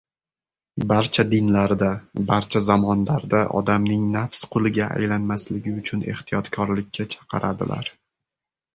[0.91, 1.89] Barcha dinlarda,
[2.31, 7.97] barcha zamonlarda odamning nafs quliga aylanmasligi uchun ehtiyotkorlikka chaqiradilar.